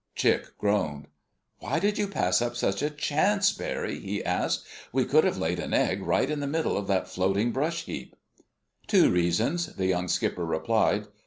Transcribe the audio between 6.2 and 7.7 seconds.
in the middle of that floating